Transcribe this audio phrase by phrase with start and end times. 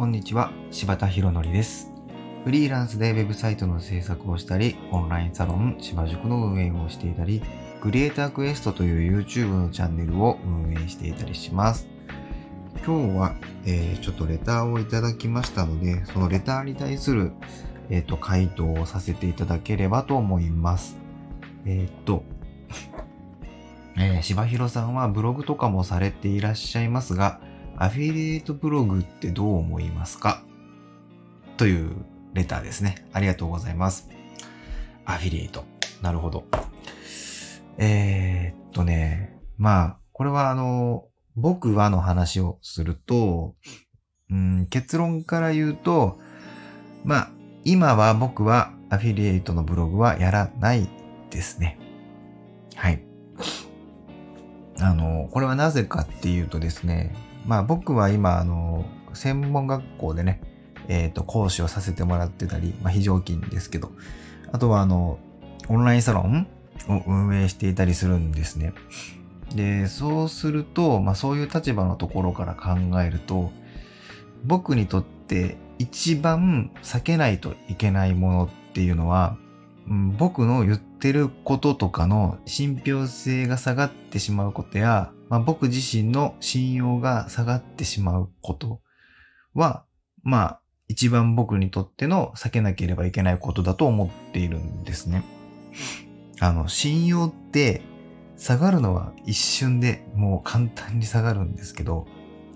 [0.00, 0.50] こんにちは。
[0.70, 1.92] 柴田博則です。
[2.44, 7.42] フリーランスでウェブサイトの制作をしたり、オンラインサロン芝塾の運営をしていたり、
[7.82, 11.86] クリエイタークエストという YouTube のチャンネルを運営していたりします。
[12.82, 13.34] 今日は、
[13.66, 17.32] えーちょっとレターをいただきましたので、そのレターに対する、
[17.90, 20.96] えっ、と、回答をさせていただければと思います。
[21.66, 22.24] えーっと、
[24.00, 27.38] えー、柴弘さんはブログとかもされていらっしゃいますが、
[27.82, 30.42] アフィリエイトブログってどう思いますか？
[31.56, 33.06] というレターですね。
[33.14, 34.10] ありがとうございます。
[35.06, 35.64] アフィリエイト。
[36.02, 36.44] なるほど。
[37.78, 43.54] えー、っとね、まあ、これはあの、僕はの話をすると、
[44.28, 46.18] うん、結論から言うと、
[47.02, 47.30] まあ、
[47.64, 50.86] 今は僕はアフィリエイトのブログはやらない
[51.30, 51.78] ですね。
[52.76, 53.02] はい。
[54.80, 57.14] あの、これはなぜかっていうとですね、
[57.46, 60.40] まあ僕は今、あの、専門学校でね、
[60.88, 63.92] えっ、と、講師をさせてもらってたり、まあ非常勤ですけど、
[64.52, 65.18] あとはあの、
[65.68, 66.46] オンラインサロン
[66.88, 68.72] を運営していたりするんですね。
[69.54, 73.52] で、そうすると、まあそういう立場のところから考えると、
[74.44, 79.36] 僕にとって一番避けないといけないものっていうのは、
[79.90, 88.80] うん僕の言ってることとかの信憑性が下がってしまうことや、まあ、僕自身の信用が下がってしまうこと
[89.52, 89.84] は、
[90.22, 95.24] まあ、一番僕にとっての避けなければいけないことだと思っているんですね。
[96.38, 97.82] あの、信用って
[98.36, 102.06] 下がるのは一瞬でもう簡単に下がるんですけど、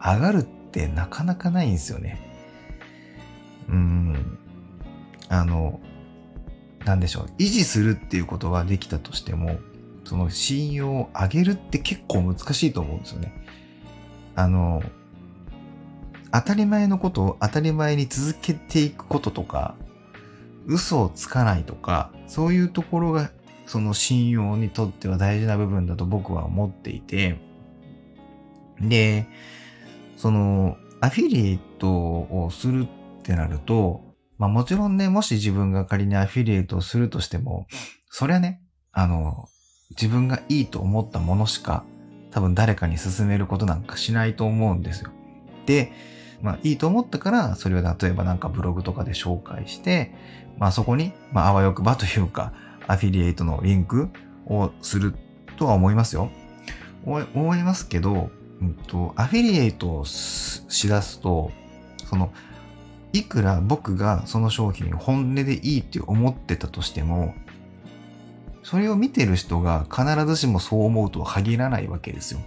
[0.00, 2.18] 上がるってなかなかないんですよね。
[3.68, 4.38] うーん。
[5.28, 5.80] あの、
[6.88, 7.30] なんでしょう。
[7.38, 9.58] 維持するっていうことはできたとしても、
[10.04, 13.32] その信用を上げるって結構難しいと思うんですよね。
[14.34, 14.82] あの、
[16.32, 19.74] 当たり前のことを当たり前に続けていくこととか、
[20.66, 23.30] 嘘をつかないとか、そういうところが
[23.66, 27.38] その信用にとっては大事な部分だと僕は思っていて、
[28.80, 29.26] で、
[30.16, 34.07] その、アフィリエイトをするってなると、
[34.38, 37.66] まあもちろんね、もし自分が仮にアフィリエイトをするとしても、
[38.10, 38.62] そりゃね、
[38.92, 39.48] あの、
[39.90, 41.84] 自分がいいと思ったものしか、
[42.30, 45.10] 多分誰かに勧めることなんかしないと思うんですよ。
[45.66, 45.92] で、
[46.40, 50.14] まあいいと思ったから、それを例えばなんかブログとかで紹介して、
[50.56, 52.52] まあそこに、まああわよくばというか、
[52.86, 54.08] アフィリエイトのリンク
[54.46, 55.14] をする
[55.56, 56.30] とは思いますよ。
[57.04, 61.50] 思いますけど、うんと、アフィリエイトをししだすと、
[62.06, 62.32] その、
[63.18, 67.34] いくら僕がその商品を本音でいいって思ってたとしても、
[68.62, 72.40] それを見てる人が必ずしもそう思うとは限らないわけですよ。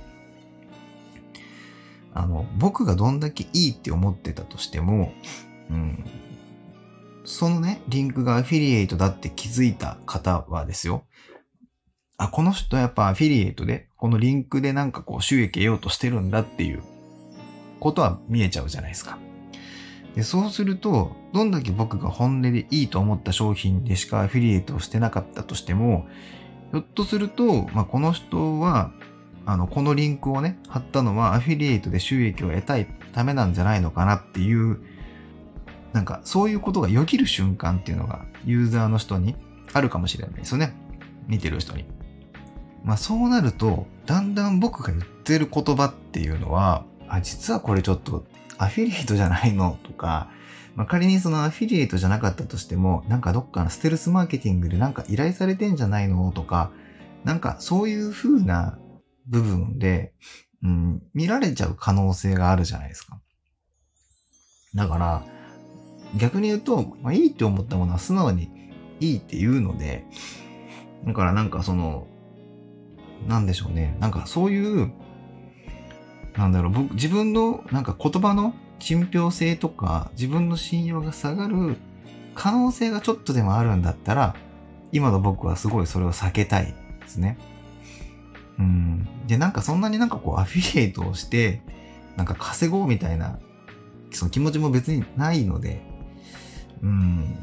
[2.13, 5.13] あの、僕がどんだけいいって思ってたとしても、
[5.69, 6.05] うん、
[7.25, 11.05] そのね、リンクがアフィリエイトだって気づいた方はですよ。
[12.17, 16.83] あ、この人やっぱアフィリエイトで、このリンクでなんかこう収益得ようとしてるんだっていう
[17.79, 19.17] ことは見えちゃうじゃないですか。
[20.15, 26.07] で、そうすると、どんだけ僕が本音でいいと思った商品でしかアフィリエイトをしてなかったとしても、
[26.71, 28.91] ひょっとすると、まあ、この人は、
[29.45, 34.79] あの、このリンクをね、貼ったのはアフィリエイトで収益を得たいためなんじゃないのかなっていう、
[35.93, 39.35] なんか、そういうことがよぎる瞬間っていうのが、ユーザーの人に
[39.73, 40.73] あるかもしれないですよね。
[41.27, 41.85] 見てる人に。
[42.83, 48.25] まあ、そうなると、だんだん僕が言ってる言葉っていうのは、あ、実はこれちょっと
[48.63, 50.29] アフィリエイトじゃないのとか、
[50.75, 56.71] まあ、仮にそのアフィリエイトじゃなかったとしても、なんかどっかのステルスマーケティングでなんか依頼されてんじゃないのとか、
[57.23, 58.79] なんかそういう風な
[59.27, 60.13] 部分で、
[60.63, 63.19] うん、見られちゃう可能性があるじゃないですか。
[64.75, 65.25] だから、
[66.17, 68.49] 逆に言うと、まあ、いいって思ったものは素直に
[68.99, 70.05] いいって言うので、
[71.05, 72.07] だからなんかその、
[73.27, 73.97] なんでしょうね。
[73.99, 74.91] なんかそういう、
[76.35, 81.77] なんだろう、自分のなんか言葉の信憑性とか、自分の信用が下がる
[82.35, 84.35] 可能性がちょっとでもあるんだったら、
[84.91, 87.37] 今の僕はすごいそれを避けたいですね。
[88.59, 89.07] うん。
[89.27, 91.61] で、なんかそんなになんかこうアフィリエイトをして、
[92.17, 93.39] なんか稼ごうみたいな、
[94.11, 95.81] その気持ちも別にないので、
[96.81, 97.35] うん。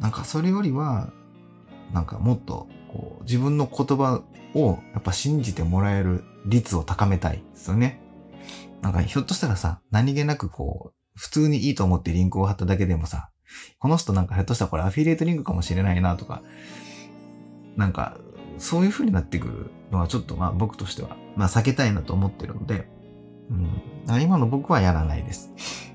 [0.00, 1.10] なんかそれよりは、
[1.92, 4.22] なんかもっとこう自分の言葉
[4.54, 8.00] をやっぱ信じてもらえる率を高めたいですよね。
[8.82, 13.30] なんかひょっとしたらさ、何気なくこう、普通にいいと思ってリンクを貼っただけでもさ、
[13.78, 16.42] この人なんかひょっとしたらこれアフィリエイトリンクかもしれないなとか、
[17.76, 18.16] なんか、
[18.58, 22.88] そういう風になってくるのはちょっとまあ僕としては、まあ避けたいなと思ってるので、
[23.50, 24.22] うん。
[24.22, 25.52] 今の僕はやらないです。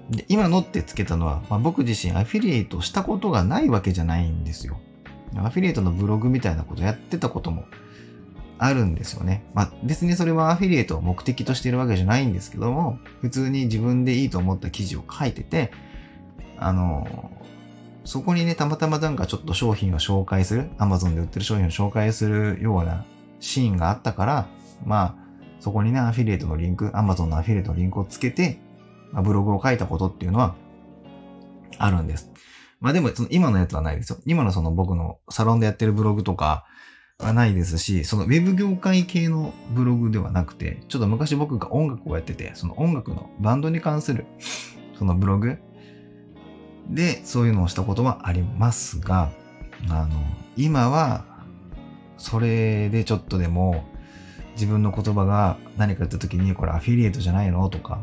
[0.10, 4.80] で今のってつけたのは、まあ、僕自身アフィリエイトしたことがないわけじゃないんですよ。
[5.38, 7.66] アフィリエイトのブログみたいなことやってたことも
[8.58, 9.44] あるんですよね。
[9.54, 15.72] まあ別にそれはアフィリエイトを目的としてるわけじゃないんですけども、普通に自分でいいと思った記事を書いてて、
[16.58, 17.32] あの、
[18.06, 23.04] そこにね、たまたまなんかちょっと商品を紹介する、Amazon で売ってる商品を紹介するような
[23.40, 24.48] シーンがあったから、
[24.86, 25.26] まあ、
[25.60, 28.60] そこにね、アフィリエイトのリンク、Amazon のアフィリエイトのリンクをつけて、
[29.12, 30.56] まあ、ブログを書いたことっていうのは
[31.78, 32.32] あるんです。
[32.80, 34.20] まあでも、その今のやつはないですよ。
[34.26, 36.66] 今のその僕のサロンでやってるブログとか
[37.20, 44.26] はないですし、そのウェブ業界系のブログではなくて、ちょっと昔僕が音楽をやってて、その音楽のバンドに関する
[44.98, 45.58] そのブログ
[46.90, 49.32] でそういうのをしたことはありますが、
[49.90, 50.10] あの、
[50.58, 51.24] 今は
[52.18, 53.86] それでちょっとでも
[54.56, 58.02] 自分の言葉が何か言った時にこれアフィリエイトじゃないのとか、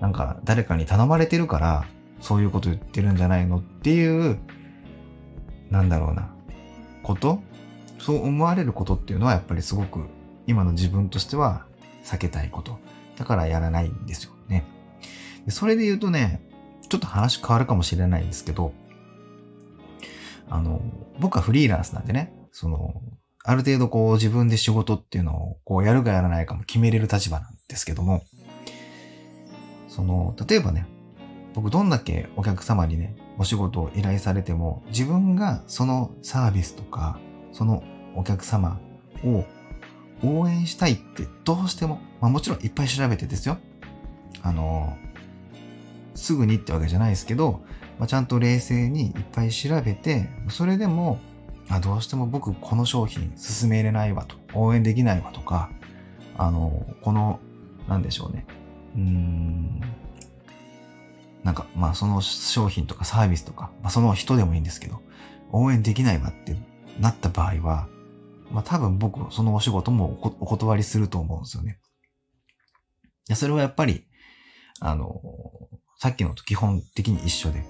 [0.00, 1.84] なんか誰かに頼まれてるから
[2.20, 4.40] そういうこと言ってるんじゃないのっていう、
[5.70, 6.34] なんだろうな、
[7.04, 7.40] こと
[7.98, 10.06] そう思われることっていうのはやっぱりすごく
[10.46, 11.66] 今の自分としては
[12.04, 12.78] 避けたいこと。
[13.16, 14.64] だからやらないんですよね。
[15.44, 16.40] でそれで言うとね、
[16.88, 18.72] ちょっと話変わるかもしれないんですけど、
[20.48, 20.80] あの、
[21.18, 23.02] 僕はフリーランスなんでね、その、
[23.44, 28.22] ある程度こう自分で仕事っていうのをこうやるかやらないかも決めれる立場なんですけども、
[29.88, 30.86] その、例えばね、
[31.54, 37.18] 僕どんだけお客様にね、お仕事を依頼されても、自分がそのサービスとか、
[37.52, 37.82] その
[38.14, 38.80] お客様
[39.24, 39.44] を
[40.22, 43.58] 応援したいってどうしても、まあもちろんいっぱい調べてですよ。
[44.42, 44.96] あの、
[46.14, 47.60] すぐにってわけじゃないですけど、
[47.98, 51.18] まあ、ちゃんと冷静にいっぱい調べて、それでも、
[51.68, 55.70] あどうしても僕この商品進めれないわと、応援できないわとか、
[56.36, 57.40] あの、この、
[57.88, 58.46] なんでしょうね。
[58.96, 59.80] うーん、
[61.44, 65.02] なんか、まあその商品とかサービスとか、まあその人でもいいんですけど、
[65.52, 66.56] 応援できないわって
[66.98, 67.88] なった場合は、
[68.50, 71.78] まあ多分僕そのお仕事もお断りすると思うんですよね。
[73.28, 74.06] いや、それはやっぱり、
[74.80, 75.20] あの、
[75.98, 77.64] さっきのと基本的に一緒で、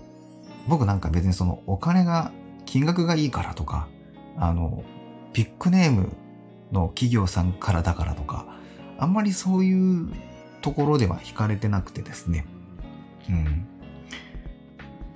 [0.68, 2.32] 僕なんか別にそのお金が、
[2.66, 3.88] 金額がいいからとか、
[4.36, 4.84] あの、
[5.32, 6.12] ビッグネーム
[6.70, 8.46] の企業さんからだからとか、
[8.98, 10.12] あんまりそういう
[10.60, 12.46] ところでは惹かれてなくてですね。
[13.28, 13.66] うん。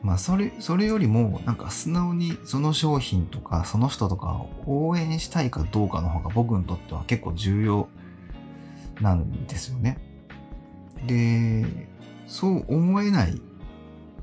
[0.02, 4.32] まあそれ、それよりもなんか素直にその商品とかその人とか
[4.66, 7.88] を応援したいかどうかの方が僕にとっては結構重要
[9.00, 9.98] なんですよね。
[11.06, 11.88] で、
[12.26, 13.40] そう思えない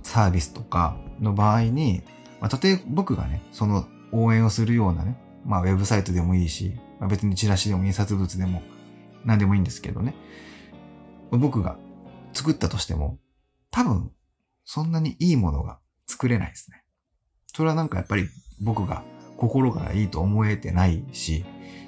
[0.04, 2.04] サービスとかの場合に、
[2.42, 8.62] まあ、たとえ僕がね、その応援をするようなね、まあウェブサイトでもいいし、まあ、別にチラシでも印刷物でも
[9.24, 10.14] 何でもいいんですけどね、
[11.32, 11.78] 僕が
[12.34, 13.18] 作ったとしても、
[13.72, 14.12] 多分
[14.72, 16.84] そんなにいいものが作れないですね。
[17.48, 18.28] それはなんかやっぱり
[18.62, 19.04] 僕が
[19.36, 21.44] 心からいいと思えてないし、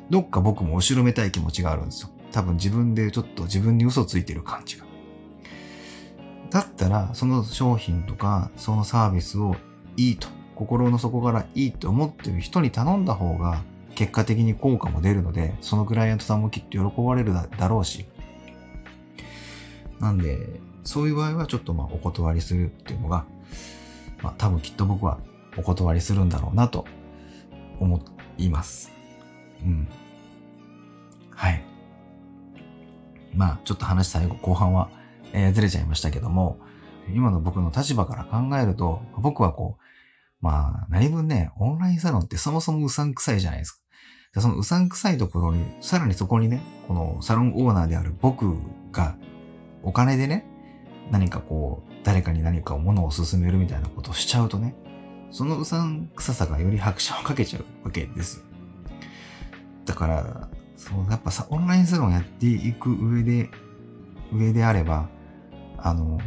[0.10, 2.10] どっか僕も後ろめたい気持ちがあるんですよ。
[2.32, 4.86] 多分自分でちょっと自分に嘘ついてる感じが。
[6.50, 9.56] だったら、その商品とか、そのサービスを
[9.96, 13.62] いいと、心の底からいいと思ってる人に頼んだ方が、
[13.94, 18.08] 結果的に効果も出るので、そのクライアントさんもきっと喜ばれるだろうし。
[20.00, 23.26] なんで、そういう場合はちょっとまあお断りするっていうのが、
[24.22, 25.20] まあ多分きっと僕は
[25.58, 26.86] お断りするんだろうなと
[27.80, 28.00] 思
[28.38, 28.92] います。
[29.64, 29.88] うん。
[31.30, 31.64] はい。
[33.34, 34.90] まあちょっと話最後後半は
[35.34, 36.60] えー、ずれちゃいましたけども、
[37.14, 39.84] 今の僕の立場から考えると、僕はこう、
[40.42, 43.80] まあ、何分ね、オンラインサロンってそもそもうさんくさいじゃないですか。
[44.40, 48.56] そのうさんくさいところに、さらにそこにね、このサロンオーナーである僕
[48.92, 49.16] が、
[49.84, 50.46] お金でね、
[51.12, 54.76] 何かこう、誰かに何かを物を勧めるみたいなことをしちゃうとね、
[55.30, 58.44] そのうさんくささがより拍車をかけちゃうわけです。
[59.86, 63.50] だから、そう、やっぱさ、オンラインサロンやっていく上で、
[64.34, 65.10] 上であれば、
[65.78, 66.20] あの、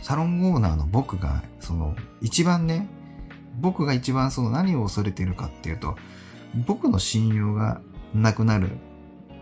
[0.00, 2.88] サロンオーナーの僕が、その、一番ね、
[3.60, 5.96] 僕が一番その何を恐れてるかっていうと、
[6.66, 7.80] 僕の信用が
[8.14, 8.70] なくなる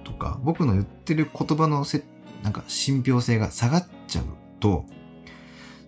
[0.04, 2.02] とか、僕の言ってる言葉のせ、
[2.42, 4.24] なんか信憑性が下がっちゃう
[4.60, 4.86] と、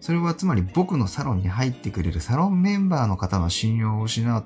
[0.00, 4.44] それはつまり僕のサロンに入ってくれるサロンメンバーの方の信用を失う、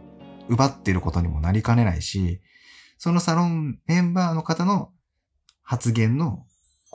[0.49, 2.43] 奪っていることにもなりかねないし、
[2.99, 4.91] そのサロンメンバーの方の
[5.63, 6.45] 発言の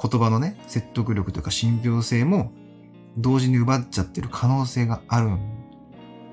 [0.02, 2.52] 言葉のね、説得力というか信憑性も
[3.18, 5.40] 同時に奪っちゃってる可能性があるん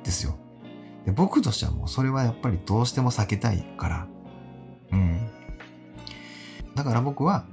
[0.04, 0.38] ですよ。
[1.04, 4.08] で僕としてはもうそれはやっぱりどうしても避けたいから。
[4.92, 5.30] うん。
[6.74, 7.46] だから僕は、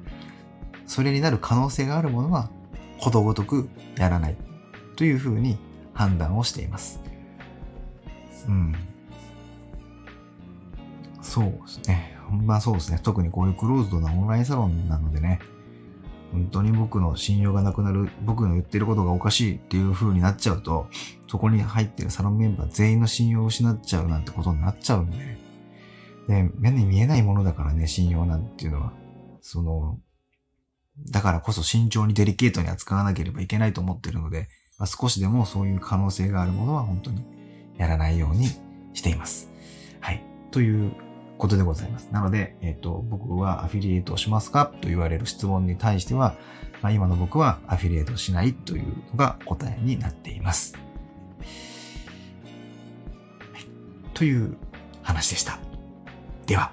[0.86, 2.52] それになる可能性があるものは、
[3.00, 4.38] ことごとくやらない。
[4.96, 5.58] というふうに
[5.94, 7.02] 判断をしています。
[8.48, 8.76] うん。
[11.22, 12.18] そうですね。
[12.32, 13.00] まあそうですね。
[13.04, 15.40] 特にこういうクローズドなオンラインサロンなのでね、
[16.32, 20.88] 本当に僕の信用がなくなる、僕の言ってることがおかしいっていう風になっちゃうと、
[21.28, 25.38] そこに入ってるサロンメンバー全員の信用を失っちゃうなんてことになっちゃうんで、
[26.28, 28.94] で、目に見えないものだからね、信用なんていうのは。
[29.42, 30.00] その、
[31.10, 34.48] だからこそ慎重にデリケートに扱わなければいけないと思ってるので、
[34.78, 37.24] まあ、少しでもそういう可能性があるものは本当に
[37.78, 38.48] やらないように
[38.94, 39.50] しています。
[40.00, 40.24] はい。
[40.52, 40.94] という
[41.38, 42.10] ことでございます。
[42.12, 46.36] なので、えっ、ー、と、僕はアフィリエイトをしますかと言われる質問に対しては、
[46.82, 50.76] まあ、今の僕はアフィリエイトしないというのが答えになっています。
[53.54, 53.66] はい、
[54.14, 54.58] という
[55.02, 55.60] 話でした。
[56.46, 56.72] では。